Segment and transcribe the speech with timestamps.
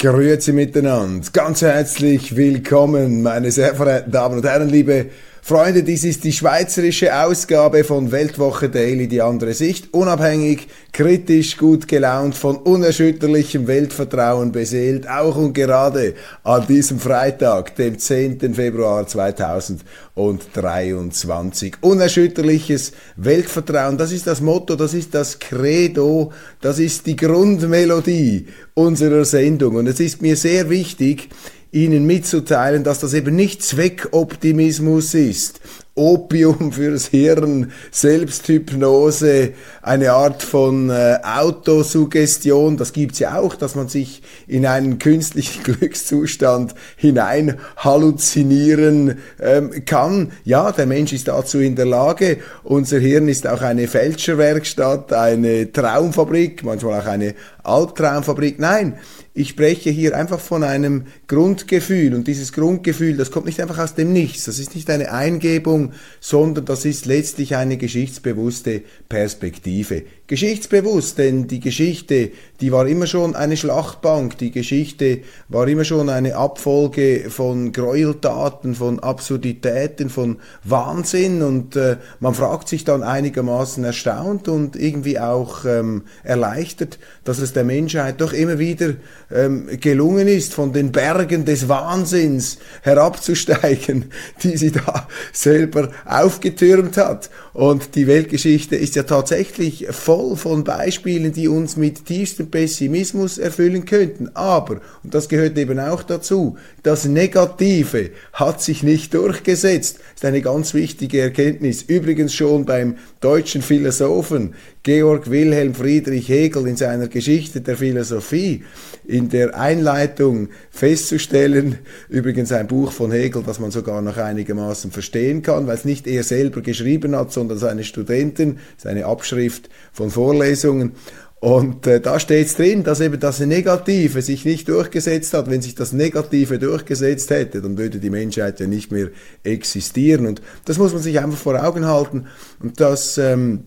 [0.00, 1.28] Grüezi miteinander.
[1.32, 5.06] Ganz herzlich willkommen, meine sehr verehrten Damen und Herren, liebe
[5.48, 9.94] Freunde, dies ist die schweizerische Ausgabe von Weltwoche Daily, die andere Sicht.
[9.94, 16.12] Unabhängig, kritisch, gut gelaunt, von unerschütterlichem Weltvertrauen beseelt, auch und gerade
[16.44, 18.56] an diesem Freitag, dem 10.
[18.56, 21.76] Februar 2023.
[21.80, 29.24] Unerschütterliches Weltvertrauen, das ist das Motto, das ist das Credo, das ist die Grundmelodie unserer
[29.24, 29.76] Sendung.
[29.76, 31.30] Und es ist mir sehr wichtig,
[31.70, 35.60] Ihnen mitzuteilen, dass das eben nicht Zweckoptimismus ist,
[35.98, 43.88] Opium fürs Hirn, Selbsthypnose, eine Art von äh, Autosuggestion, das gibt's ja auch, dass man
[43.88, 50.32] sich in einen künstlichen Glückszustand hinein halluzinieren ähm, kann.
[50.44, 52.38] Ja, der Mensch ist dazu in der Lage.
[52.62, 58.58] Unser Hirn ist auch eine Fälscherwerkstatt, eine Traumfabrik, manchmal auch eine Albtraumfabrik.
[58.58, 58.94] Nein,
[59.34, 63.94] ich spreche hier einfach von einem Grundgefühl und dieses Grundgefühl, das kommt nicht einfach aus
[63.94, 65.87] dem Nichts, das ist nicht eine Eingebung,
[66.20, 73.34] sondern das ist letztlich eine geschichtsbewusste Perspektive geschichtsbewusst, denn die Geschichte, die war immer schon
[73.34, 81.42] eine Schlachtbank, die Geschichte war immer schon eine Abfolge von Gräueltaten, von Absurditäten, von Wahnsinn
[81.42, 87.54] und äh, man fragt sich dann einigermaßen erstaunt und irgendwie auch ähm, erleichtert, dass es
[87.54, 88.94] der Menschheit doch immer wieder
[89.30, 94.10] ähm, gelungen ist, von den Bergen des Wahnsinns herabzusteigen,
[94.42, 97.30] die sie da selber aufgetürmt hat.
[97.58, 103.84] Und die Weltgeschichte ist ja tatsächlich voll von Beispielen, die uns mit tiefstem Pessimismus erfüllen
[103.84, 104.30] könnten.
[104.34, 109.96] Aber, und das gehört eben auch dazu, das Negative hat sich nicht durchgesetzt.
[109.96, 111.82] Das ist eine ganz wichtige Erkenntnis.
[111.82, 118.64] Übrigens schon beim deutschen Philosophen Georg Wilhelm Friedrich Hegel in seiner Geschichte der Philosophie
[119.06, 121.78] in der Einleitung festzustellen,
[122.08, 126.06] übrigens ein Buch von Hegel, das man sogar noch einigermaßen verstehen kann, weil es nicht
[126.06, 130.92] er selber geschrieben hat, sondern seine Studenten, seine Abschrift von Vorlesungen.
[131.40, 135.48] Und äh, da steht es drin, dass eben das Negative sich nicht durchgesetzt hat.
[135.48, 139.10] Wenn sich das Negative durchgesetzt hätte, dann würde die Menschheit ja nicht mehr
[139.44, 140.26] existieren.
[140.26, 142.26] Und das muss man sich einfach vor Augen halten.
[142.60, 143.64] Und das ähm,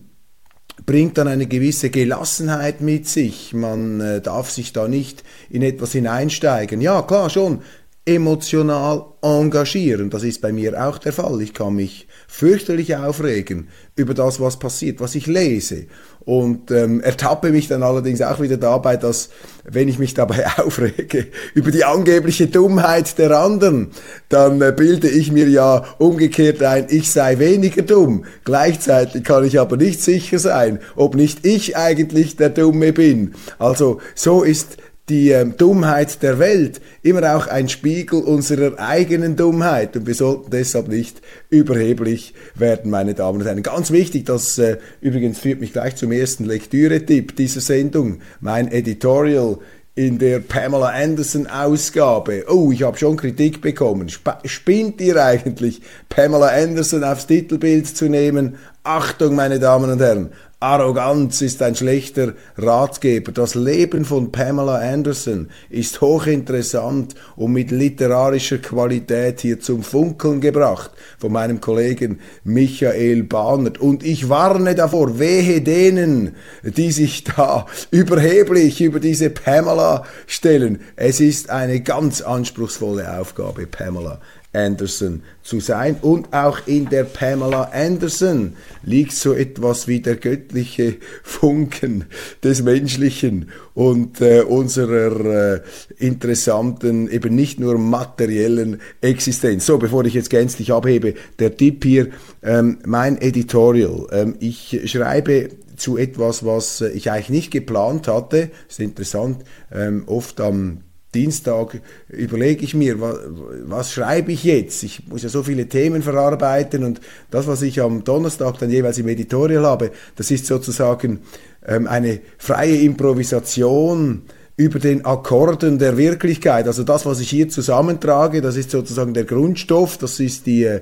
[0.86, 3.52] bringt dann eine gewisse Gelassenheit mit sich.
[3.52, 6.80] Man äh, darf sich da nicht in etwas hineinsteigen.
[6.80, 7.62] Ja, klar, schon
[8.04, 10.10] emotional engagieren.
[10.10, 11.40] Das ist bei mir auch der Fall.
[11.40, 15.84] Ich kann mich fürchterlich aufregen über das, was passiert, was ich lese.
[16.20, 19.28] Und ähm, ertappe mich dann allerdings auch wieder dabei, dass,
[19.64, 23.90] wenn ich mich dabei aufrege über die angebliche Dummheit der anderen,
[24.30, 28.24] dann äh, bilde ich mir ja umgekehrt ein, ich sei weniger dumm.
[28.44, 33.34] Gleichzeitig kann ich aber nicht sicher sein, ob nicht ich eigentlich der Dumme bin.
[33.58, 34.78] Also so ist
[35.08, 40.50] die ähm, Dummheit der Welt immer auch ein Spiegel unserer eigenen Dummheit und wir sollten
[40.50, 41.20] deshalb nicht
[41.50, 43.62] überheblich werden, meine Damen und Herren.
[43.62, 49.58] Ganz wichtig, das äh, übrigens führt mich gleich zum ersten Lektüre-Tipp dieser Sendung, mein Editorial
[49.94, 52.44] in der Pamela Anderson Ausgabe.
[52.48, 54.08] Oh, ich habe schon Kritik bekommen.
[54.08, 58.56] Sp spinnt ihr eigentlich, Pamela Anderson aufs Titelbild zu nehmen?
[58.84, 60.30] Achtung, meine Damen und Herren,
[60.62, 63.32] Arroganz ist ein schlechter Ratgeber.
[63.32, 70.92] Das Leben von Pamela Anderson ist hochinteressant und mit literarischer Qualität hier zum Funkeln gebracht
[71.18, 73.78] von meinem Kollegen Michael Bahnert.
[73.80, 80.80] Und ich warne davor, wehe denen, die sich da überheblich über diese Pamela stellen.
[80.94, 84.20] Es ist eine ganz anspruchsvolle Aufgabe, Pamela
[84.52, 85.96] Anderson zu sein.
[86.02, 92.04] Und auch in der Pamela Anderson liegt so etwas wie der göttliche Funken
[92.42, 95.60] des Menschlichen und äh, unserer äh,
[95.98, 99.66] interessanten, eben nicht nur materiellen Existenz.
[99.66, 102.08] So, bevor ich jetzt gänzlich abhebe, der Tipp hier,
[102.42, 104.06] ähm, mein Editorial.
[104.12, 108.50] Ähm, ich schreibe zu etwas, was äh, ich eigentlich nicht geplant hatte.
[108.68, 110.78] Das ist interessant, ähm, oft am
[111.14, 113.16] Dienstag überlege ich mir, was,
[113.64, 114.82] was, schreibe ich jetzt?
[114.82, 117.00] Ich muss ja so viele Themen verarbeiten und
[117.30, 121.20] das, was ich am Donnerstag dann jeweils im Editorial habe, das ist sozusagen
[121.66, 124.22] ähm, eine freie Improvisation
[124.62, 126.66] über den Akkorden der Wirklichkeit.
[126.66, 130.80] Also das, was ich hier zusammentrage, das ist sozusagen der Grundstoff, das ist die, äh,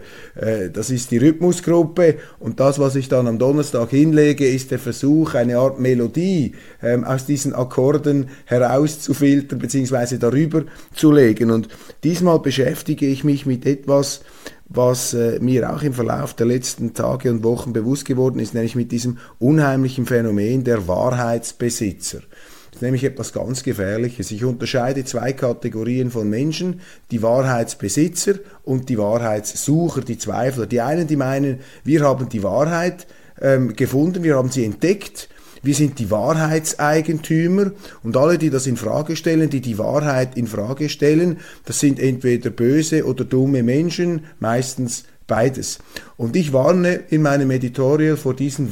[0.70, 5.34] das ist die Rhythmusgruppe und das, was ich dann am Donnerstag hinlege, ist der Versuch,
[5.34, 10.18] eine Art Melodie ähm, aus diesen Akkorden herauszufiltern bzw.
[10.18, 11.50] darüber zu legen.
[11.50, 11.68] Und
[12.04, 14.20] diesmal beschäftige ich mich mit etwas,
[14.68, 18.76] was äh, mir auch im Verlauf der letzten Tage und Wochen bewusst geworden ist, nämlich
[18.76, 22.20] mit diesem unheimlichen Phänomen der Wahrheitsbesitzer.
[22.70, 24.30] Das ist nämlich etwas ganz Gefährliches.
[24.30, 26.80] Ich unterscheide zwei Kategorien von Menschen,
[27.10, 28.34] die Wahrheitsbesitzer
[28.64, 30.66] und die Wahrheitssucher, die Zweifler.
[30.66, 33.06] Die einen, die meinen, wir haben die Wahrheit
[33.40, 35.28] ähm, gefunden, wir haben sie entdeckt
[35.62, 37.72] wir sind die Wahrheitseigentümer
[38.02, 42.00] und alle, die das in Frage stellen, die die Wahrheit in Frage stellen, das sind
[42.00, 45.78] entweder böse oder dumme Menschen, meistens beides.
[46.16, 48.70] Und ich warne in meinem Editorial vor diesen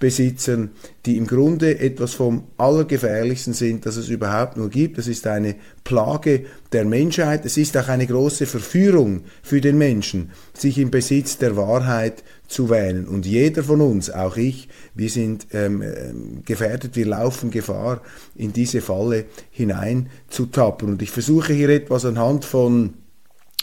[0.00, 0.70] Wahrheitsbesitzern,
[1.06, 4.98] die im Grunde etwas vom Allergefährlichsten sind, das es überhaupt nur gibt.
[4.98, 7.44] Das ist eine Plage der Menschheit.
[7.44, 12.70] Es ist auch eine große Verführung für den Menschen, sich im Besitz der Wahrheit zu
[12.70, 13.06] wählen.
[13.08, 18.00] Und jeder von uns, auch ich, wir sind ähm, ähm gefährdet, wir laufen Gefahr,
[18.36, 20.88] in diese Falle hineinzutappen.
[20.88, 22.94] Und ich versuche hier etwas anhand von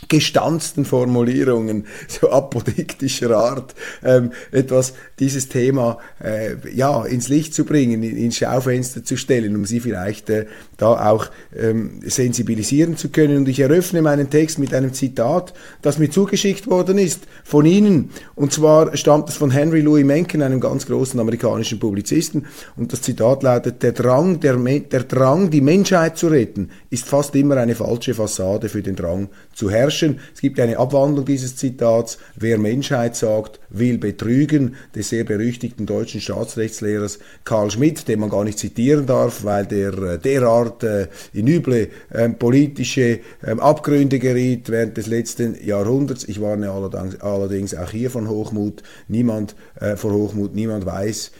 [0.07, 8.03] gestanzten Formulierungen, so apodiktischer Art, ähm, etwas dieses Thema äh, ja ins Licht zu bringen,
[8.03, 10.45] in, ins Schaufenster zu stellen, um sie vielleicht äh,
[10.77, 11.27] da auch
[11.57, 13.38] ähm, sensibilisieren zu können.
[13.38, 18.12] Und ich eröffne meinen Text mit einem Zitat, das mir zugeschickt worden ist von Ihnen.
[18.36, 22.45] Und zwar stammt es von Henry Louis Mencken, einem ganz großen amerikanischen Publizisten.
[22.75, 27.36] Und das Zitat lautet, der Drang, der, der Drang, die Menschheit zu retten, ist fast
[27.36, 30.19] immer eine falsche Fassade für den Drang zu herrschen herrschen.
[30.33, 32.17] Es gibt eine Abwandlung dieses Zitats.
[32.35, 38.43] Wer Menschheit sagt, will betrügen, des sehr berüchtigten deutschen Staatsrechtslehrers Karl Schmidt, den man gar
[38.43, 44.69] nicht zitieren darf, weil der äh, derart äh, in üble äh, politische äh, Abgründe geriet
[44.69, 46.23] während des letzten Jahrhunderts.
[46.27, 48.83] Ich warne allerdings, auch hier von Hochmut.
[49.07, 51.31] Niemand äh, vor Hochmut, niemand weiß,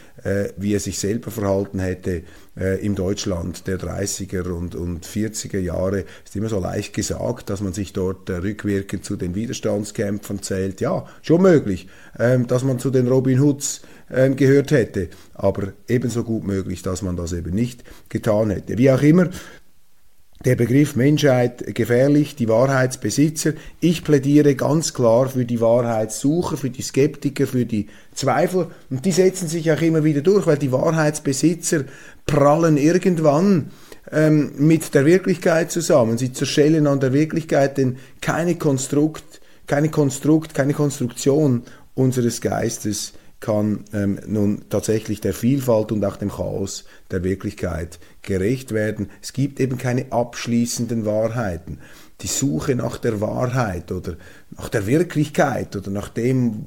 [0.58, 2.24] wie er sich selber verhalten hätte
[2.58, 6.06] äh, im Deutschland der 30er und, und 40er Jahre.
[6.24, 10.82] Ist immer so leicht gesagt, dass man sich dort äh, rückwirkend zu den Widerstandskämpfern zählt.
[10.82, 11.88] Ja, schon möglich,
[12.18, 13.82] ähm, dass man zu den Robin Hoods
[14.12, 18.78] ähm, gehört hätte, aber ebenso gut möglich, dass man das eben nicht getan hätte.
[18.78, 19.30] Wie auch immer,
[20.44, 23.54] der Begriff Menschheit gefährlich, die Wahrheitsbesitzer.
[23.80, 28.70] Ich plädiere ganz klar für die Wahrheitssucher, für die Skeptiker, für die Zweifler.
[28.92, 31.86] Und die setzen sich auch immer wieder durch, weil die Wahrheitsbesitzer
[32.26, 33.72] prallen irgendwann
[34.12, 36.18] ähm, mit der Wirklichkeit zusammen.
[36.18, 41.64] Sie zerschellen an der Wirklichkeit, denn keine Konstrukt, keine Konstrukt, keine Konstruktion
[41.94, 48.72] unseres Geistes kann ähm, nun tatsächlich der Vielfalt und auch dem Chaos der Wirklichkeit gerecht
[48.72, 49.10] werden.
[49.22, 51.80] Es gibt eben keine abschließenden Wahrheiten.
[52.22, 54.16] Die Suche nach der Wahrheit oder
[54.58, 56.64] nach der Wirklichkeit oder nach dem,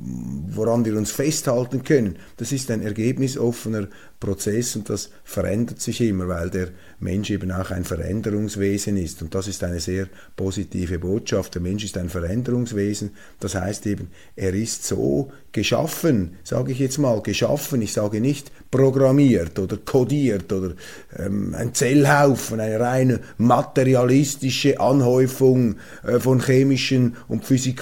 [0.51, 3.89] woran wir uns festhalten können, das ist ein ergebnisoffener
[4.21, 6.69] Prozess und das verändert sich immer, weil der
[6.99, 9.23] Mensch eben auch ein Veränderungswesen ist.
[9.23, 11.55] Und das ist eine sehr positive Botschaft.
[11.55, 13.13] Der Mensch ist ein Veränderungswesen.
[13.39, 17.81] Das heißt eben, er ist so geschaffen, sage ich jetzt mal, geschaffen.
[17.81, 20.75] Ich sage nicht programmiert oder kodiert oder
[21.17, 27.78] ähm, ein Zellhaufen, eine reine materialistische Anhäufung äh, von chemischen und physikalischen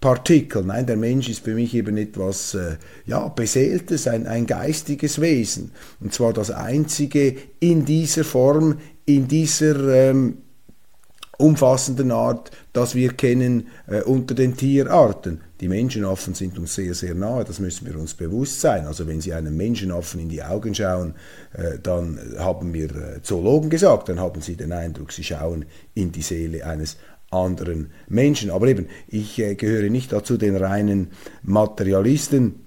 [0.00, 0.66] Partikeln.
[0.66, 5.72] Nein, der Mensch ist für mich eben etwas äh, ja, Beseeltes, ein, ein geistiges Wesen.
[6.00, 10.38] Und zwar das einzige in dieser Form, in dieser ähm,
[11.38, 15.40] umfassenden Art, das wir kennen äh, unter den Tierarten.
[15.60, 18.86] Die Menschenaffen sind uns sehr, sehr nahe, das müssen wir uns bewusst sein.
[18.86, 21.14] Also wenn Sie einem Menschenaffen in die Augen schauen,
[21.52, 26.12] äh, dann haben wir äh, Zoologen gesagt, dann haben Sie den Eindruck, Sie schauen in
[26.12, 26.96] die Seele eines
[27.34, 28.50] anderen Menschen.
[28.50, 31.08] Aber eben, ich äh, gehöre nicht dazu den reinen
[31.42, 32.60] Materialisten.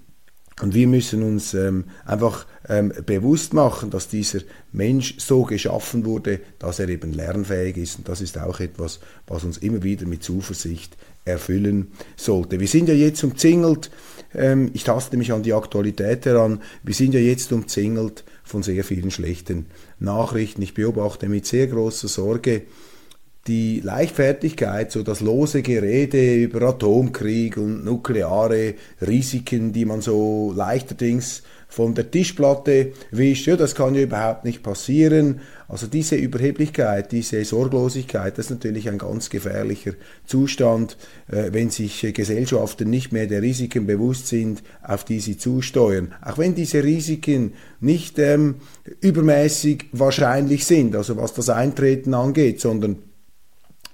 [0.60, 4.40] Und wir müssen uns ähm, einfach ähm, bewusst machen, dass dieser
[4.72, 8.00] Mensch so geschaffen wurde, dass er eben lernfähig ist.
[8.00, 12.60] Und das ist auch etwas, was uns immer wieder mit Zuversicht erfüllen sollte.
[12.60, 13.92] Wir sind ja jetzt umzingelt,
[14.34, 18.84] ähm, ich taste mich an die Aktualität heran, wir sind ja jetzt umzingelt von sehr
[18.84, 19.68] vielen schlechten
[20.00, 20.62] Nachrichten.
[20.62, 22.64] Ich beobachte mit sehr großer Sorge
[23.48, 31.44] die Leichtfertigkeit, so das lose Gerede über Atomkrieg und nukleare Risiken, die man so leichterdings
[31.70, 35.42] von der Tischplatte wischt, ja, das kann ja überhaupt nicht passieren.
[35.68, 39.92] Also diese Überheblichkeit, diese Sorglosigkeit, das ist natürlich ein ganz gefährlicher
[40.26, 40.98] Zustand,
[41.30, 46.14] äh, wenn sich Gesellschaften nicht mehr der Risiken bewusst sind, auf die sie zusteuern.
[46.24, 48.56] Auch wenn diese Risiken nicht ähm,
[49.02, 53.17] übermäßig wahrscheinlich sind, also was das Eintreten angeht, sondern äh,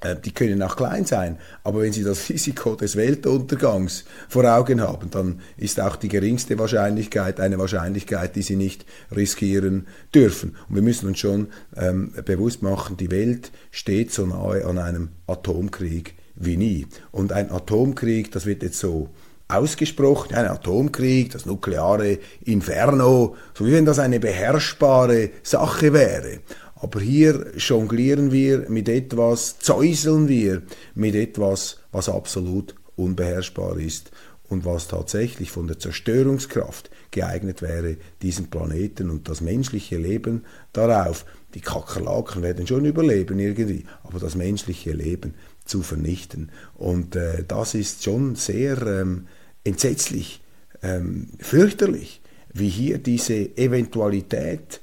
[0.03, 5.09] die können auch klein sein, aber wenn Sie das Risiko des Weltuntergangs vor Augen haben,
[5.11, 10.55] dann ist auch die geringste Wahrscheinlichkeit eine Wahrscheinlichkeit, die Sie nicht riskieren dürfen.
[10.69, 15.09] Und wir müssen uns schon ähm, bewusst machen, die Welt steht so nahe an einem
[15.27, 16.87] Atomkrieg wie nie.
[17.11, 19.09] Und ein Atomkrieg, das wird jetzt so
[19.47, 26.39] ausgesprochen, ein Atomkrieg, das nukleare Inferno, so wie wenn das eine beherrschbare Sache wäre.
[26.83, 30.63] Aber hier jonglieren wir mit etwas, zäuseln wir
[30.95, 34.11] mit etwas, was absolut unbeherrschbar ist
[34.49, 41.25] und was tatsächlich von der Zerstörungskraft geeignet wäre, diesen Planeten und das menschliche Leben darauf,
[41.53, 46.51] die Kakerlaken werden schon überleben irgendwie, aber das menschliche Leben zu vernichten.
[46.75, 49.27] Und äh, das ist schon sehr ähm,
[49.63, 50.41] entsetzlich,
[50.81, 52.19] ähm, fürchterlich,
[52.51, 54.81] wie hier diese Eventualität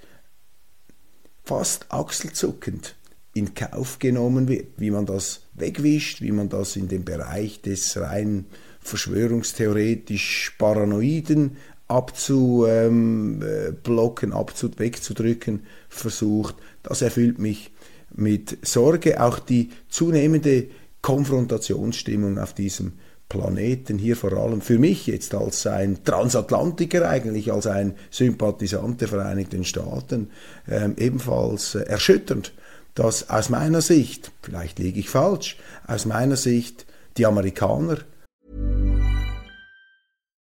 [1.51, 2.95] fast achselzuckend
[3.35, 7.97] in Kauf genommen wird, wie man das wegwischt, wie man das in den Bereich des
[7.97, 8.45] rein
[8.79, 11.57] verschwörungstheoretisch Paranoiden
[11.89, 16.55] abzublocken, abzu, wegzudrücken versucht.
[16.85, 17.73] Das erfüllt mich
[18.15, 19.21] mit Sorge.
[19.21, 20.69] Auch die zunehmende
[21.03, 22.93] Konfrontationsstimmung auf diesem
[23.31, 29.09] Planeten hier vor allem für mich jetzt als ein Transatlantiker eigentlich, als ein Sympathisant der
[29.09, 30.31] Vereinigten Staaten
[30.67, 32.53] äh, ebenfalls äh, erschütternd,
[32.95, 35.57] dass aus meiner Sicht, vielleicht liege ich falsch,
[35.87, 36.85] aus meiner Sicht
[37.17, 37.99] die Amerikaner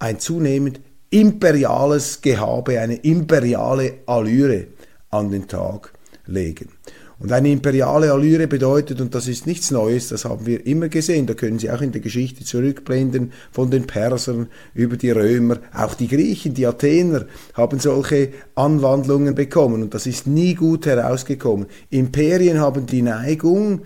[0.00, 0.80] Ein zunehmend
[1.10, 4.66] imperiales Gehabe, eine imperiale Allüre
[5.10, 5.92] an den Tag
[6.26, 6.70] legen.
[7.18, 11.26] Und eine imperiale Allüre bedeutet, und das ist nichts Neues, das haben wir immer gesehen,
[11.26, 15.92] da können Sie auch in der Geschichte zurückblenden, von den Persern über die Römer, auch
[15.92, 21.66] die Griechen, die Athener haben solche Anwandlungen bekommen und das ist nie gut herausgekommen.
[21.90, 23.82] Imperien haben die Neigung,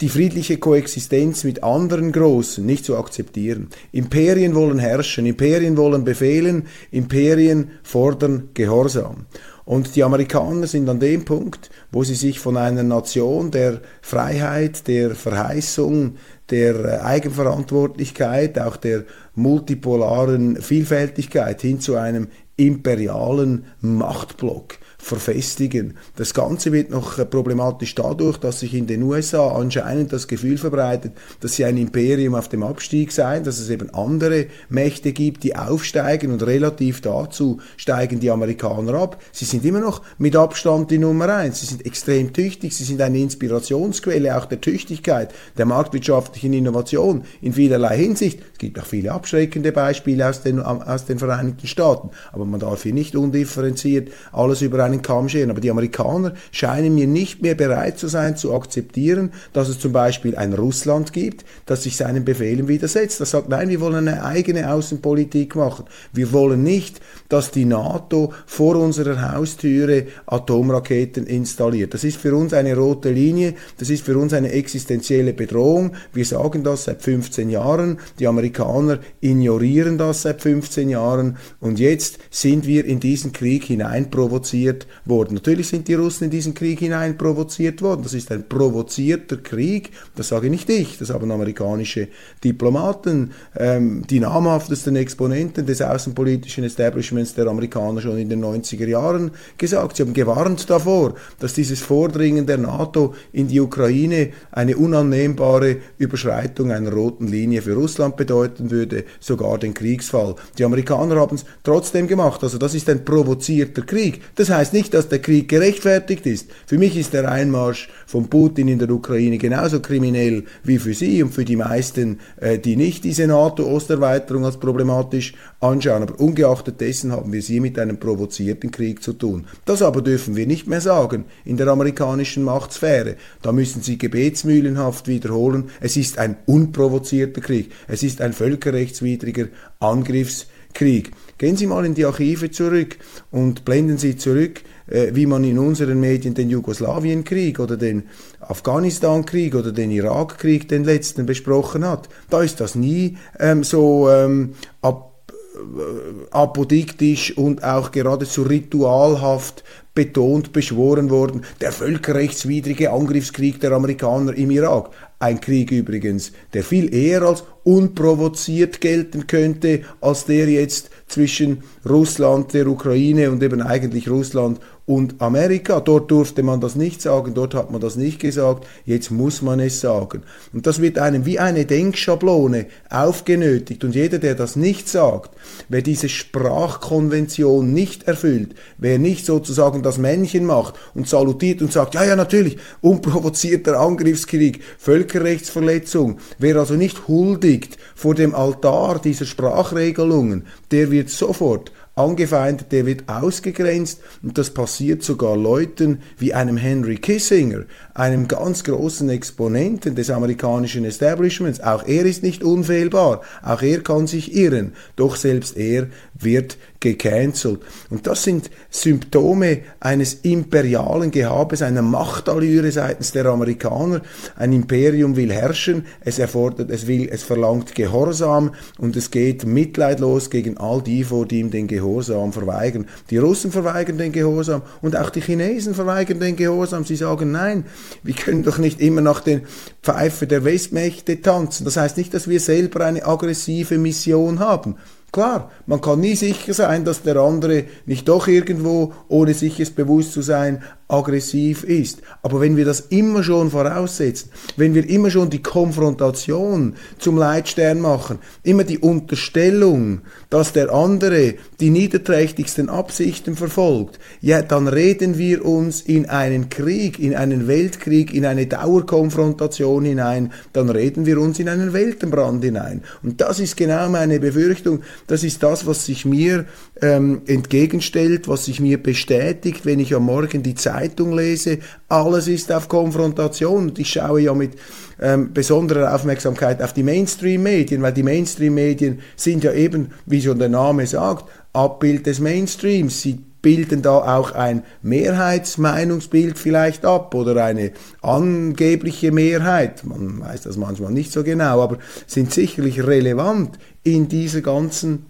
[0.00, 3.68] die friedliche Koexistenz mit anderen Großen nicht zu akzeptieren.
[3.92, 9.26] Imperien wollen herrschen, Imperien wollen befehlen, Imperien fordern Gehorsam.
[9.66, 14.88] Und die Amerikaner sind an dem Punkt, wo sie sich von einer Nation der Freiheit,
[14.88, 16.16] der Verheißung,
[16.48, 19.04] der äh, Eigenverantwortlichkeit, auch der
[19.34, 25.94] multipolaren Vielfältigkeit hin zu einem imperialen Machtblock verfestigen.
[26.16, 30.58] Das Ganze wird noch äh, problematisch dadurch, dass sich in den USA anscheinend das Gefühl
[30.58, 35.42] verbreitet, dass sie ein Imperium auf dem Abstieg seien, dass es eben andere Mächte gibt,
[35.42, 39.22] die aufsteigen und relativ dazu steigen die Amerikaner ab.
[39.32, 41.60] Sie sind immer noch mit Abstand die Nummer eins.
[41.60, 47.54] Sie sind extrem tüchtig, sie sind eine Inspirationsquelle auch der Tüchtigkeit, der marktwirtschaftlichen Innovation in
[47.54, 48.40] vielerlei Hinsicht.
[48.52, 52.82] Es gibt auch viele abschreckende Beispiele aus den, aus den Vereinigten Staaten, aber man darf
[52.82, 55.50] hier nicht undifferenziert alles über einen Kamm scheren.
[55.50, 59.92] Aber die Amerikaner scheinen mir nicht mehr bereit zu sein, zu akzeptieren, dass es zum
[59.92, 63.20] Beispiel ein Russland gibt, das sich seinen Befehlen widersetzt.
[63.20, 65.84] Das sagt, nein, wir wollen eine eigene Außenpolitik machen.
[66.12, 71.94] Wir wollen nicht, dass die NATO vor unserer Haustüre Atomraketen installiert.
[71.94, 75.92] Das ist für uns eine rote Linie, das ist für uns eine existenzielle Bedrohung.
[76.12, 82.18] Wir sagen das seit 15 Jahren, die Amerikaner ignorieren das seit 15 Jahren und jetzt
[82.30, 85.34] sind wir in diesen Krieg hineinprovoziert worden.
[85.34, 88.02] Natürlich sind die Russen in diesen Krieg hineinprovoziert worden.
[88.02, 92.08] Das ist ein provozierter Krieg, das sage nicht ich, das haben amerikanische
[92.42, 99.32] Diplomaten, ähm, die namhaftesten Exponenten des außenpolitischen Establishments der Amerikaner schon in den 90er Jahren
[99.58, 99.96] gesagt.
[99.96, 106.72] Sie haben gewarnt davor, dass dieses Vordringen der NATO in die Ukraine eine unannehmbare Überschreitung
[106.72, 110.34] einer roten Linie für Russland bedeuten würde, sogar den Kriegsfall.
[110.58, 112.42] Die Amerikaner haben es trotzdem gemacht.
[112.42, 114.20] Also das ist ein provozierter Krieg.
[114.34, 116.50] Das heißt nicht, dass der Krieg gerechtfertigt ist.
[116.66, 121.22] Für mich ist der Einmarsch von Putin in der Ukraine genauso kriminell wie für Sie
[121.22, 126.02] und für die meisten, äh, die nicht diese NATO-Osterweiterung als problematisch anschauen.
[126.02, 129.46] Aber ungeachtet dessen haben wir es hier mit einem provozierten Krieg zu tun.
[129.64, 133.16] Das aber dürfen wir nicht mehr sagen in der amerikanischen Machtsphäre.
[133.42, 137.70] Da müssen Sie gebetsmühlenhaft wiederholen, es ist ein unprovozierter Krieg.
[137.88, 139.48] Es ist ein völkerrechtswidriger
[139.78, 140.59] Angriffskrieg.
[140.74, 142.98] Gehen Sie mal in die Archive zurück
[143.30, 148.04] und blenden Sie zurück, äh, wie man in unseren Medien den Jugoslawienkrieg oder den
[148.40, 152.08] Afghanistankrieg oder den Irakkrieg, den letzten, besprochen hat.
[152.28, 160.52] Da ist das nie ähm, so ähm, ab, äh, apodiktisch und auch geradezu ritualhaft betont
[160.52, 164.90] beschworen worden, der völkerrechtswidrige Angriffskrieg der Amerikaner im Irak.
[165.18, 172.54] Ein Krieg übrigens, der viel eher als unprovoziert gelten könnte, als der jetzt zwischen Russland,
[172.54, 175.78] der Ukraine und eben eigentlich Russland und Amerika.
[175.78, 179.60] Dort durfte man das nicht sagen, dort hat man das nicht gesagt, jetzt muss man
[179.60, 180.24] es sagen.
[180.52, 183.84] Und das wird einem wie eine Denkschablone aufgenötigt.
[183.84, 185.30] Und jeder, der das nicht sagt,
[185.68, 191.94] wer diese Sprachkonvention nicht erfüllt, wer nicht sozusagen das Männchen macht und salutiert und sagt,
[191.94, 200.46] ja, ja, natürlich, unprovozierter Angriffskrieg, Völkerrechtsverletzung, wer also nicht huldigt vor dem Altar dieser Sprachregelungen,
[200.72, 204.00] der wird sofort angefeindet, der wird ausgegrenzt.
[204.22, 207.64] Und das passiert sogar Leuten wie einem Henry Kissinger,
[207.94, 211.60] einem ganz großen Exponenten des amerikanischen Establishments.
[211.60, 217.60] Auch er ist nicht unfehlbar, auch er kann sich irren, doch selbst er wird gecancelt.
[217.90, 224.00] Und das sind Symptome eines imperialen Gehabes, einer Machtallüre seitens der Amerikaner.
[224.36, 230.30] Ein Imperium will herrschen, es erfordert, es will, es verlangt Gehorsam und es geht mitleidlos
[230.30, 232.86] gegen all die, vor die ihm den Gehorsam verweigern.
[233.10, 236.84] Die Russen verweigern den Gehorsam und auch die Chinesen verweigern den Gehorsam.
[236.84, 237.66] Sie sagen, nein,
[238.02, 239.42] wir können doch nicht immer nach den
[239.82, 241.64] Pfeife der Westmächte tanzen.
[241.64, 244.76] Das heißt nicht, dass wir selber eine aggressive Mission haben.
[245.12, 249.70] Klar, man kann nie sicher sein, dass der andere nicht doch irgendwo, ohne sich es
[249.70, 252.02] bewusst zu sein, aggressiv ist.
[252.22, 257.80] Aber wenn wir das immer schon voraussetzen, wenn wir immer schon die Konfrontation zum Leitstern
[257.80, 265.44] machen, immer die Unterstellung, dass der andere die niederträchtigsten Absichten verfolgt, ja, dann reden wir
[265.44, 271.38] uns in einen Krieg, in einen Weltkrieg, in eine Dauerkonfrontation hinein, dann reden wir uns
[271.38, 272.82] in einen Weltenbrand hinein.
[273.02, 276.46] Und das ist genau meine Befürchtung, das ist das, was sich mir
[276.82, 281.58] ähm, entgegenstellt, was sich mir bestätigt, wenn ich am Morgen die Zeitung lese.
[281.88, 284.52] Alles ist auf Konfrontation und ich schaue ja mit
[285.00, 290.48] ähm, besonderer Aufmerksamkeit auf die Mainstream-Medien, weil die Mainstream-Medien sind ja eben, wie schon der
[290.48, 293.02] Name sagt, Abbild des Mainstreams.
[293.02, 299.84] Sie bilden da auch ein Mehrheitsmeinungsbild vielleicht ab oder eine angebliche Mehrheit.
[299.84, 305.06] Man weiß das manchmal nicht so genau, aber sind sicherlich relevant in dieser ganzen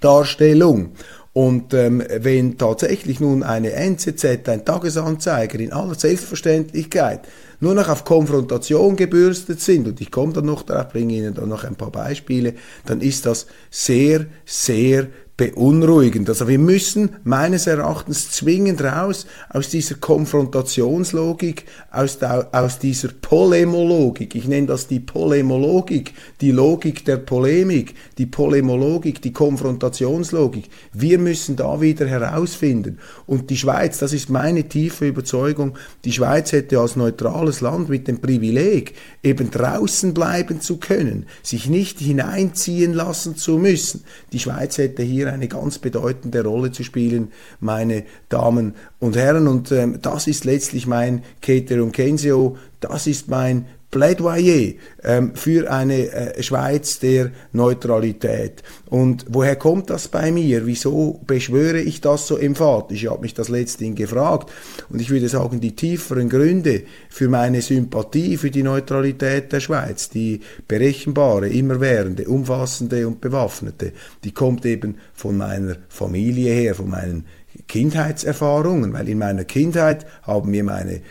[0.00, 0.90] Darstellung.
[1.34, 7.22] Und ähm, wenn tatsächlich nun eine NZZ, ein Tagesanzeiger in aller Selbstverständlichkeit
[7.60, 11.48] nur noch auf Konfrontation gebürstet sind, und ich komme dann noch darauf, bringe Ihnen dann
[11.48, 15.08] noch ein paar Beispiele, dann ist das sehr, sehr
[15.42, 16.28] beunruhigend.
[16.28, 24.36] Also wir müssen meines Erachtens zwingend raus aus dieser Konfrontationslogik, aus, der, aus dieser Polemologik.
[24.36, 30.68] Ich nenne das die Polemologik, die Logik der Polemik, die Polemologik, die Konfrontationslogik.
[30.92, 32.98] Wir müssen da wieder herausfinden.
[33.26, 38.06] Und die Schweiz, das ist meine tiefe Überzeugung, die Schweiz hätte als neutrales Land mit
[38.06, 44.04] dem Privileg, eben draußen bleiben zu können, sich nicht hineinziehen lassen zu müssen.
[44.32, 49.48] Die Schweiz hätte hier eine ganz bedeutende Rolle zu spielen, meine Damen und Herren.
[49.48, 54.72] Und ähm, das ist letztlich mein Keterum Kensio, das ist mein Plädoyer
[55.04, 58.62] ähm, für eine äh, Schweiz der Neutralität.
[58.86, 60.66] Und woher kommt das bei mir?
[60.66, 63.04] Wieso beschwöre ich das so emphatisch?
[63.04, 64.50] Ich habe mich das letztendlich gefragt.
[64.88, 70.08] Und ich würde sagen, die tieferen Gründe für meine Sympathie für die Neutralität der Schweiz,
[70.08, 73.92] die berechenbare, immerwährende, umfassende und bewaffnete,
[74.24, 77.26] die kommt eben von meiner Familie her, von meinen
[77.68, 81.02] Kindheitserfahrungen, weil in meiner Kindheit haben mir meine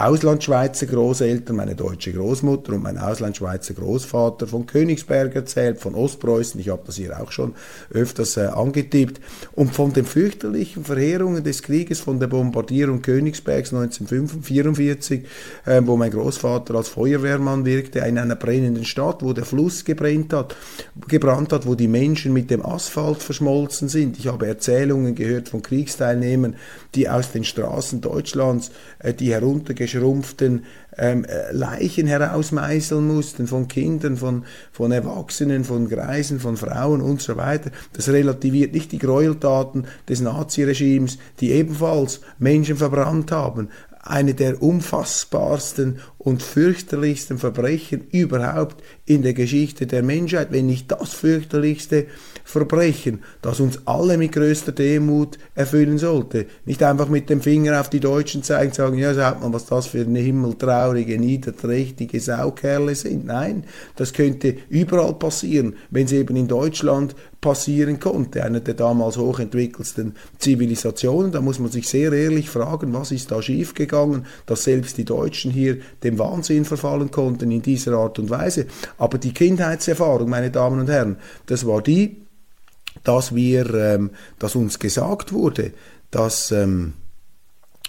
[0.00, 6.70] Auslandschweizer Großeltern, meine deutsche Großmutter und mein Auslandschweizer Großvater von Königsberg erzählt, von Ostpreußen, ich
[6.70, 7.54] habe das hier auch schon
[7.92, 9.20] öfters äh, angetippt,
[9.52, 15.26] und von den fürchterlichen Verheerungen des Krieges, von der Bombardierung Königsbergs 1944,
[15.66, 20.32] äh, wo mein Großvater als Feuerwehrmann wirkte, in einer brennenden Stadt, wo der Fluss gebrannt
[20.32, 20.56] hat,
[21.08, 24.18] gebrannt hat, wo die Menschen mit dem Asphalt verschmolzen sind.
[24.18, 26.56] Ich habe Erzählungen gehört von Kriegsteilnehmern,
[26.94, 29.30] die aus den Straßen Deutschlands äh, die
[29.94, 30.64] heruntergeschrumpften
[30.96, 37.22] ähm, äh, Leichen herausmeißeln mussten von Kindern, von, von Erwachsenen, von Greisen, von Frauen und
[37.22, 37.70] so weiter.
[37.92, 43.68] Das relativiert nicht die Gräueltaten des Naziregimes, die ebenfalls Menschen verbrannt haben.
[44.02, 51.14] Eine der unfassbarsten und fürchterlichsten Verbrechen überhaupt in der Geschichte der Menschheit, wenn nicht das
[51.14, 52.08] fürchterlichste
[52.44, 56.44] Verbrechen, das uns alle mit größter Demut erfüllen sollte.
[56.66, 59.86] Nicht einfach mit dem Finger auf die Deutschen zeigen, sagen, ja, schaut mal, was das
[59.86, 63.24] für eine himmeltraurige, niederträchtige Saukerle sind.
[63.24, 63.64] Nein,
[63.96, 70.14] das könnte überall passieren, wenn es eben in Deutschland passieren konnte, einer der damals hochentwickelsten
[70.38, 71.32] Zivilisationen.
[71.32, 75.50] Da muss man sich sehr ehrlich fragen, was ist da schiefgegangen, dass selbst die Deutschen
[75.50, 78.66] hier dem Wahnsinn verfallen konnten in dieser Art und Weise.
[78.98, 82.22] Aber die Kindheitserfahrung, meine Damen und Herren, das war die,
[83.04, 85.72] dass wir, ähm, dass uns gesagt wurde,
[86.10, 86.94] dass ähm,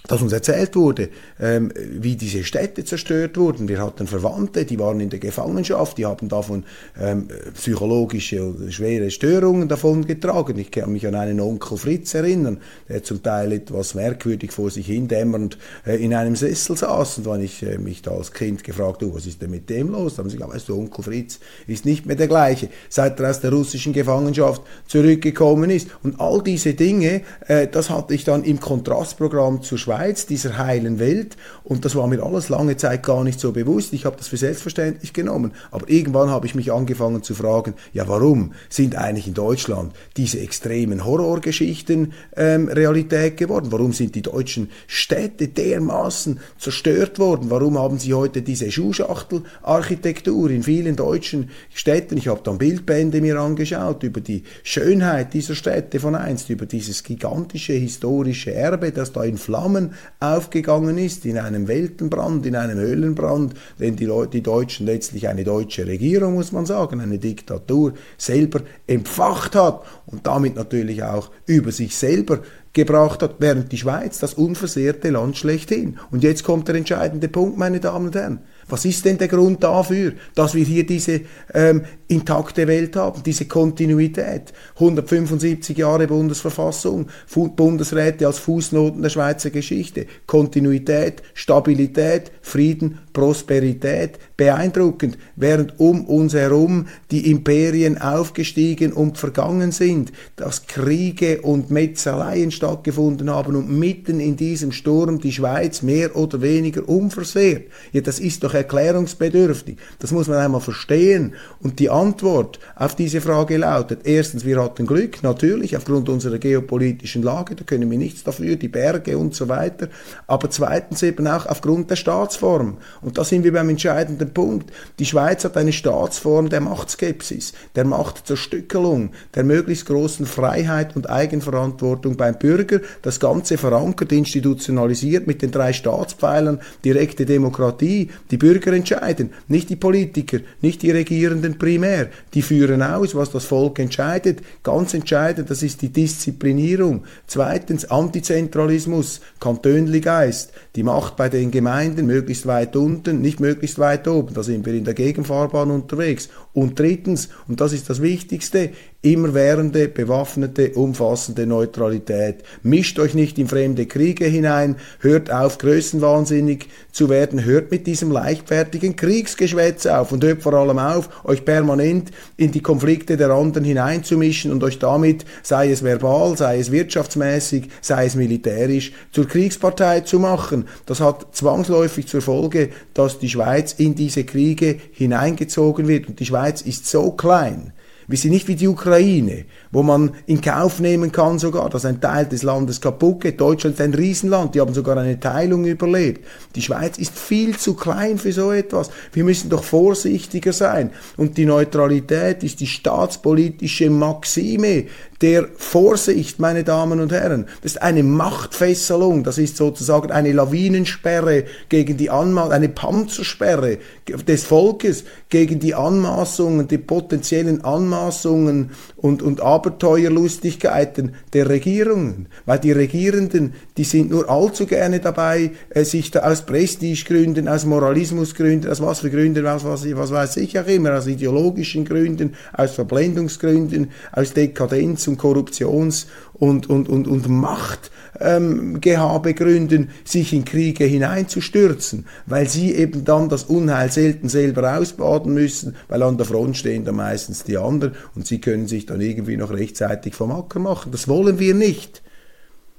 [0.08, 1.10] dass uns erzählt wurde,
[1.40, 3.68] ähm, wie diese Städte zerstört wurden.
[3.68, 6.64] Wir hatten Verwandte, die waren in der Gefangenschaft, die haben davon
[7.00, 10.58] ähm, psychologische oder schwere Störungen davon getragen.
[10.58, 14.86] Ich kann mich an einen Onkel Fritz erinnern, der zum Teil etwas merkwürdig vor sich
[14.86, 17.18] hindämmernd äh, in einem Sessel saß.
[17.18, 19.92] Und wenn ich äh, mich da als Kind gefragt habe, was ist denn mit dem
[19.92, 20.16] los?
[20.16, 21.38] Dann haben sie gesagt, weißt du, Onkel Fritz
[21.68, 25.88] ist nicht mehr der gleiche, seit er aus der russischen Gefangenschaft zurückgekommen ist.
[26.02, 30.56] Und all diese Dinge, äh, das hatte ich dann im Kontrastprogramm zur Schweiz Schweiz, dieser
[30.58, 31.36] heilen Welt.
[31.64, 33.92] Und das war mir alles lange Zeit gar nicht so bewusst.
[33.92, 35.52] Ich habe das für selbstverständlich genommen.
[35.70, 40.40] Aber irgendwann habe ich mich angefangen zu fragen, ja warum sind eigentlich in Deutschland diese
[40.40, 43.68] extremen Horrorgeschichten ähm, Realität geworden?
[43.70, 47.50] Warum sind die deutschen Städte dermaßen zerstört worden?
[47.50, 52.16] Warum haben sie heute diese Schuhschachtelarchitektur in vielen deutschen Städten?
[52.16, 57.02] Ich habe dann Bildbände mir angeschaut über die Schönheit dieser Städte von einst, über dieses
[57.02, 62.78] gigantische historische Erbe, das da in Flammen Flammen aufgegangen ist, in einem Weltenbrand, in einem
[62.78, 67.94] Höhlenbrand, den die, Leute, die Deutschen letztlich eine deutsche Regierung, muss man sagen, eine Diktatur
[68.16, 72.40] selber empfacht hat und damit natürlich auch über sich selber
[72.72, 75.98] gebracht hat, während die Schweiz das unversehrte Land schlechthin.
[76.10, 78.38] Und jetzt kommt der entscheidende Punkt, meine Damen und Herren.
[78.72, 81.20] Was ist denn der Grund dafür, dass wir hier diese
[81.52, 84.54] ähm, intakte Welt haben, diese Kontinuität?
[84.76, 95.18] 175 Jahre Bundesverfassung, Fu Bundesräte als Fußnoten der Schweizer Geschichte, Kontinuität, Stabilität, Frieden, Prosperität, beeindruckend,
[95.36, 103.30] während um uns herum die Imperien aufgestiegen und vergangen sind, dass Kriege und Metzeleien stattgefunden
[103.30, 107.64] haben und mitten in diesem Sturm die Schweiz mehr oder weniger unversehrt.
[107.92, 109.76] Ja, das ist doch erklärungsbedürftig.
[109.98, 111.34] Das muss man einmal verstehen.
[111.60, 117.22] Und die Antwort auf diese Frage lautet, erstens, wir hatten Glück, natürlich, aufgrund unserer geopolitischen
[117.22, 119.88] Lage, da können wir nichts dafür, die Berge und so weiter.
[120.26, 122.78] Aber zweitens eben auch aufgrund der Staatsform.
[123.02, 124.70] Und da sind wir beim entscheidenden Punkt.
[125.00, 132.16] Die Schweiz hat eine Staatsform der Machtskepsis, der Machtzerstückelung, der möglichst großen Freiheit und Eigenverantwortung
[132.16, 132.80] beim Bürger.
[133.02, 138.10] Das Ganze verankert, institutionalisiert mit den drei Staatspfeilern, direkte Demokratie.
[138.30, 142.08] Die Bürger entscheiden, nicht die Politiker, nicht die Regierenden primär.
[142.34, 144.42] Die führen aus, was das Volk entscheidet.
[144.62, 147.02] Ganz entscheidend, das ist die Disziplinierung.
[147.26, 154.34] Zweitens Antizentralismus, Kantönligeist, die Macht bei den Gemeinden möglichst weit unten, nicht möglichst weit oben.
[154.34, 156.28] Da sind wir in der Gegenfahrbahn unterwegs.
[156.52, 158.70] Und drittens, und das ist das Wichtigste,
[159.02, 162.36] immerwährende, bewaffnete, umfassende Neutralität.
[162.62, 168.12] Mischt euch nicht in fremde Kriege hinein, hört auf, größenwahnsinnig zu werden, hört mit diesem
[168.12, 173.64] leichtfertigen Kriegsgeschwätz auf und hört vor allem auf, euch permanent in die Konflikte der anderen
[173.64, 180.00] hineinzumischen und euch damit, sei es verbal, sei es wirtschaftsmäßig, sei es militärisch, zur Kriegspartei
[180.00, 180.68] zu machen.
[180.86, 186.08] Das hat zwangsläufig zur Folge, dass die Schweiz in diese Kriege hineingezogen wird.
[186.08, 187.72] Und die Schweiz ist so klein,
[188.12, 192.00] wir sind nicht wie die Ukraine, wo man in Kauf nehmen kann sogar, dass ein
[192.00, 193.40] Teil des Landes kaputt geht.
[193.40, 196.24] Deutschland ist ein Riesenland, die haben sogar eine Teilung überlebt.
[196.54, 198.90] Die Schweiz ist viel zu klein für so etwas.
[199.12, 200.90] Wir müssen doch vorsichtiger sein.
[201.16, 204.84] Und die Neutralität ist die staatspolitische Maxime
[205.22, 207.46] der Vorsicht, meine Damen und Herren.
[207.62, 213.78] Das ist eine Machtfesselung, das ist sozusagen eine Lawinensperre gegen die Anmaßungen, eine Panzersperre
[214.26, 222.26] des Volkes gegen die Anmaßungen, die potenziellen Anmaßungen und, und Abenteuerlustigkeiten der Regierungen.
[222.46, 227.64] Weil die Regierenden, die sind nur allzu gerne dabei, äh, sich da aus Prestigegründen, aus
[227.64, 232.34] Moralismusgründen, aus was für Gründen, aus was, was weiß ich auch immer, aus ideologischen Gründen,
[232.52, 240.84] aus Verblendungsgründen, aus Dekadenz und Korruptions- und, und, und, und Machtgehabegründen, ähm, sich in Kriege
[240.84, 246.56] hineinzustürzen, weil sie eben dann das Unheil selten selber ausbaden müssen, weil an der Front
[246.56, 250.58] stehen dann meistens die anderen und sie können sich dann irgendwie noch rechtzeitig vom Acker
[250.58, 250.90] machen.
[250.92, 252.02] Das wollen wir nicht.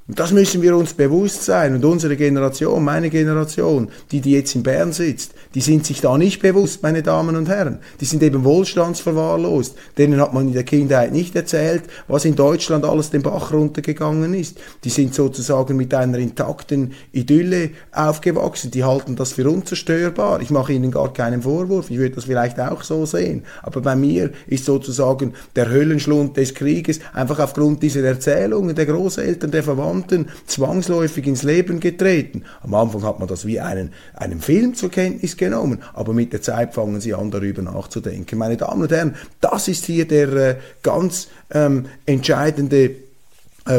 [0.06, 1.76] Und das müssen wir uns bewusst sein.
[1.76, 6.18] Und unsere Generation, meine Generation, die, die jetzt in Bern sitzt, die sind sich da
[6.18, 7.80] nicht bewusst, meine Damen und Herren.
[8.02, 9.76] Die sind eben wohlstandsverwahrlost.
[9.98, 14.34] Denen hat man in der Kindheit nicht erzählt, was in Deutschland alles den Bach runtergegangen
[14.34, 14.60] ist.
[14.84, 18.72] Die sind sozusagen mit einer intakten Idylle aufgewachsen.
[18.72, 20.42] Die halten das für unzerstörbar.
[20.42, 21.90] Ich mache ihnen gar keinen Vorwurf.
[21.90, 23.44] Ich würde das vielleicht auch so sehen.
[23.62, 29.52] Aber bei mir ist sozusagen der Höllenschlund des Krieges einfach aufgrund dieser Erzählungen der Großeltern,
[29.52, 32.44] der Verwandten, Verwandten zwangsläufig ins Leben getreten.
[32.62, 36.42] Am Anfang hat man das wie einen, einen Film zur Kenntnis genommen, aber mit der
[36.42, 38.40] Zeit fangen sie an, darüber nachzudenken.
[38.40, 43.03] Meine Damen und Herren, das ist hier der äh, ganz ähm, entscheidende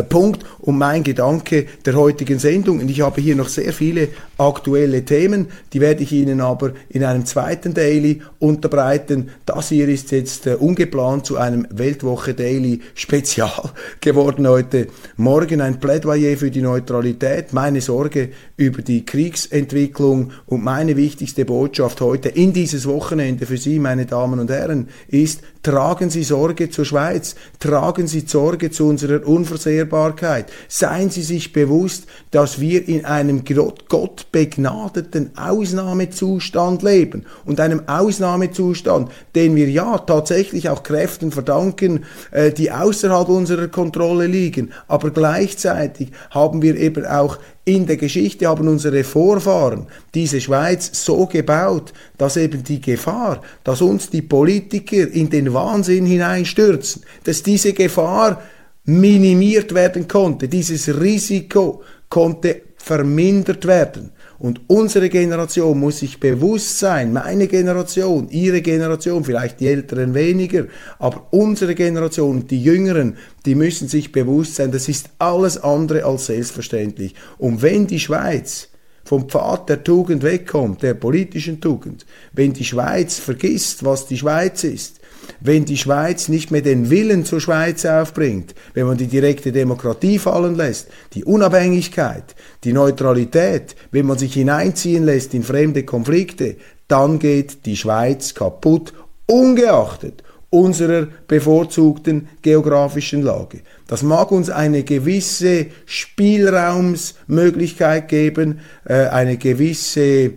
[0.09, 2.81] Punkt und mein Gedanke der heutigen Sendung.
[2.81, 7.05] Und ich habe hier noch sehr viele aktuelle Themen, die werde ich Ihnen aber in
[7.05, 9.31] einem zweiten Daily unterbreiten.
[9.47, 13.71] Das hier ist jetzt äh, ungeplant zu einem Weltwoche Daily Spezial
[14.01, 15.61] geworden heute Morgen.
[15.61, 22.31] Ein Plädoyer für die Neutralität, meine Sorge über die Kriegsentwicklung und meine wichtigste Botschaft heute
[22.31, 27.35] in dieses Wochenende für Sie, meine Damen und Herren, ist, tragen Sie Sorge zur Schweiz,
[27.59, 30.53] tragen Sie Sorge zu unserer Unversehrbarkeit.
[30.69, 33.43] Seien Sie sich bewusst, dass wir in einem
[33.89, 42.53] Gott begnadeten Ausnahmezustand leben und einem Ausnahmezustand, den wir ja tatsächlich auch Kräften verdanken, äh,
[42.53, 44.71] die außerhalb unserer Kontrolle liegen.
[44.87, 51.27] Aber gleichzeitig haben wir eben auch in der Geschichte haben unsere Vorfahren diese Schweiz so
[51.27, 57.73] gebaut, dass eben die Gefahr, dass uns die Politiker in den Wahnsinn hineinstürzen, dass diese
[57.73, 58.43] Gefahr
[58.85, 60.49] minimiert werden konnte.
[60.49, 64.13] Dieses Risiko konnte vermindert werden.
[64.45, 70.67] Und unsere Generation muss sich bewusst sein, meine Generation, ihre Generation, vielleicht die Älteren weniger,
[70.99, 76.27] aber unsere Generation, die Jüngeren, die müssen sich bewusst sein, das ist alles andere als
[76.27, 77.15] selbstverständlich.
[77.39, 78.69] Und wenn die Schweiz
[79.03, 82.05] vom Pfad der Tugend wegkommt, der politischen Tugend,
[82.35, 85.01] wenn die Schweiz vergisst, was die Schweiz ist,
[85.45, 90.19] wenn die Schweiz nicht mehr den Willen zur Schweiz aufbringt, wenn man die direkte Demokratie
[90.19, 96.57] fallen lässt, die Unabhängigkeit, die Neutralität, wenn man sich hineinziehen lässt in fremde Konflikte,
[96.89, 98.95] dann geht die Schweiz kaputt,
[99.27, 103.61] ungeachtet unserer bevorzugten geografischen Lage.
[103.87, 110.33] Das mag uns eine gewisse Spielraumsmöglichkeit geben, äh, eine gewisse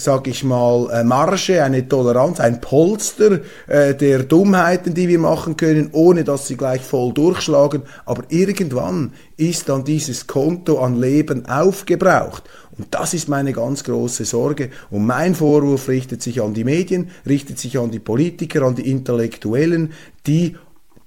[0.00, 5.56] sag ich mal, äh, Marge, eine Toleranz, ein Polster äh, der Dummheiten, die wir machen
[5.56, 7.82] können, ohne dass sie gleich voll durchschlagen.
[8.06, 12.44] Aber irgendwann ist dann dieses Konto an Leben aufgebraucht.
[12.76, 14.70] Und das ist meine ganz große Sorge.
[14.90, 18.90] Und mein Vorwurf richtet sich an die Medien, richtet sich an die Politiker, an die
[18.90, 19.92] Intellektuellen,
[20.26, 20.56] die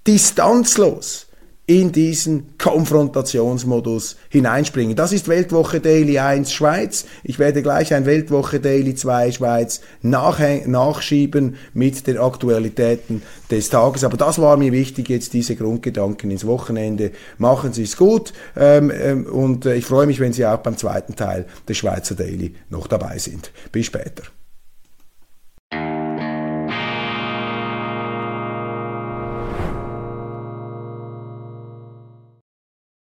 [0.05, 1.27] distanzlos
[1.65, 4.97] in diesen Konfrontationsmodus hineinspringen.
[4.97, 7.05] Das ist Weltwoche Daily 1 Schweiz.
[7.23, 14.03] Ich werde gleich ein Weltwoche Daily 2 Schweiz nachschieben mit den Aktualitäten des Tages.
[14.03, 17.11] Aber das war mir wichtig, jetzt diese Grundgedanken ins Wochenende.
[17.37, 20.75] Machen Sie es gut ähm, ähm, und äh, ich freue mich, wenn Sie auch beim
[20.77, 23.51] zweiten Teil des Schweizer Daily noch dabei sind.
[23.71, 24.23] Bis später.